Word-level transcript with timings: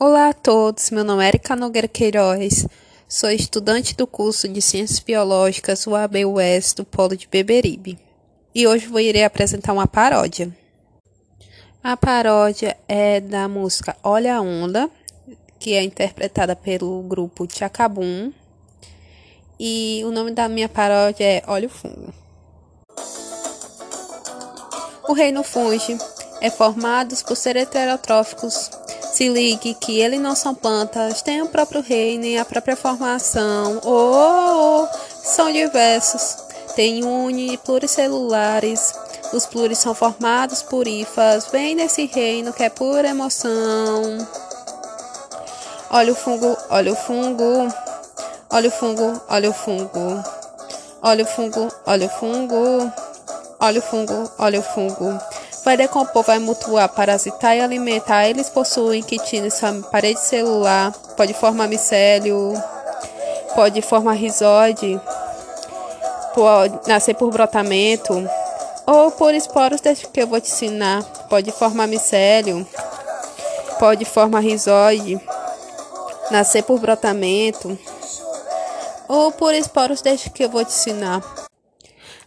Olá 0.00 0.28
a 0.28 0.32
todos, 0.32 0.92
meu 0.92 1.02
nome 1.02 1.24
é 1.24 1.26
Erika 1.26 1.56
Nogueira 1.56 1.88
Queiroz, 1.88 2.68
sou 3.08 3.32
estudante 3.32 3.96
do 3.96 4.06
curso 4.06 4.46
de 4.46 4.62
Ciências 4.62 5.00
Biológicas 5.00 5.88
UAB 5.88 6.24
West 6.24 6.76
do 6.76 6.84
Polo 6.84 7.16
de 7.16 7.26
Beberibe 7.26 7.98
e 8.54 8.64
hoje 8.64 8.86
vou 8.86 9.00
irei 9.00 9.24
apresentar 9.24 9.72
uma 9.72 9.88
paródia. 9.88 10.56
A 11.82 11.96
paródia 11.96 12.76
é 12.86 13.18
da 13.18 13.48
música 13.48 13.96
Olha 14.04 14.36
a 14.36 14.40
Onda, 14.40 14.88
que 15.58 15.74
é 15.74 15.82
interpretada 15.82 16.54
pelo 16.54 17.02
grupo 17.02 17.44
Tchacabum 17.48 18.32
e 19.58 20.00
o 20.04 20.12
nome 20.12 20.30
da 20.30 20.48
minha 20.48 20.68
paródia 20.68 21.24
é 21.24 21.42
Olha 21.48 21.66
o 21.66 21.70
Fungo. 21.70 22.14
O 25.08 25.12
reino 25.12 25.42
funge 25.42 25.98
é 26.40 26.50
formado 26.50 27.16
por 27.24 27.34
seres 27.34 27.64
heterotróficos 27.64 28.70
se 29.12 29.28
ligue 29.28 29.74
que 29.74 30.00
eles 30.00 30.20
não 30.20 30.34
são 30.34 30.54
plantas, 30.54 31.22
têm 31.22 31.42
o 31.42 31.48
próprio 31.48 31.80
reino 31.80 32.24
e 32.24 32.38
a 32.38 32.44
própria 32.44 32.76
formação. 32.76 33.80
Oh, 33.84 34.86
são 35.22 35.50
diversos. 35.50 36.36
Tem 36.76 37.04
uni 37.04 37.56
pluricelulares. 37.58 38.94
Os 39.32 39.46
pluris 39.46 39.78
são 39.78 39.94
formados 39.94 40.62
por 40.62 40.86
hifas. 40.86 41.46
Vem 41.48 41.76
desse 41.76 42.06
reino 42.06 42.52
que 42.52 42.62
é 42.62 42.68
pura 42.68 43.08
emoção. 43.08 44.26
Olha 45.90 46.12
o 46.12 46.16
fungo, 46.16 46.56
olha 46.70 46.92
o 46.92 46.96
fungo. 46.96 47.68
Olha 48.50 48.68
o 48.68 48.72
fungo, 48.72 49.20
olha 49.28 49.50
o 49.50 49.52
fungo. 49.52 50.22
Olha 51.02 51.24
o 51.24 51.26
fungo, 51.26 51.68
olha 51.86 52.06
o 52.06 52.10
fungo. 52.10 52.92
Olha 53.60 53.80
o 53.80 53.82
fungo, 53.82 54.30
olha 54.38 54.60
o 54.60 54.62
fungo 54.62 55.18
vai 55.68 55.76
decompor, 55.76 56.22
vai 56.22 56.38
mutuar, 56.38 56.88
parasitar 56.88 57.54
e 57.54 57.60
alimentar. 57.60 58.26
Eles 58.26 58.48
possuem 58.48 59.02
quitina 59.02 59.50
sua 59.50 59.74
parede 59.92 60.18
celular, 60.18 60.90
pode 61.14 61.34
formar 61.34 61.68
micélio, 61.68 62.54
pode 63.54 63.82
formar 63.82 64.14
rizóide, 64.14 64.98
pode 66.34 66.88
nascer 66.88 67.14
por 67.16 67.30
brotamento 67.30 68.14
ou 68.86 69.10
por 69.10 69.34
esporos, 69.34 69.82
deixa 69.82 70.06
que 70.06 70.22
eu 70.22 70.26
vou 70.26 70.40
te 70.40 70.50
ensinar. 70.50 71.02
Pode 71.28 71.52
formar 71.52 71.86
micélio, 71.86 72.66
pode 73.78 74.06
formar 74.06 74.40
rizóide, 74.40 75.20
nascer 76.30 76.62
por 76.62 76.78
brotamento 76.78 77.78
ou 79.06 79.30
por 79.30 79.54
esporos, 79.54 80.00
deixa 80.00 80.30
que 80.30 80.44
eu 80.44 80.48
vou 80.48 80.64
te 80.64 80.72
ensinar. 80.72 81.47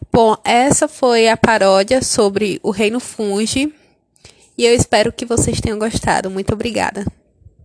Bom, 0.10 0.38
essa 0.44 0.88
foi 0.88 1.28
a 1.28 1.36
paródia 1.36 2.02
sobre 2.02 2.60
o 2.64 2.72
Reino 2.72 3.00
Funge 3.00 3.74
e 4.58 4.66
eu 4.66 4.74
espero 4.74 5.12
que 5.12 5.26
vocês 5.26 5.60
tenham 5.60 5.80
gostado. 5.80 6.30
Muito 6.30 6.54
obrigada. 6.54 7.06